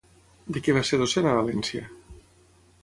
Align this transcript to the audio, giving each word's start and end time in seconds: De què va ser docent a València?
De 0.55 0.63
què 0.67 0.75
va 0.77 0.83
ser 0.91 0.99
docent 1.03 1.29
a 1.33 1.37
València? 1.41 1.87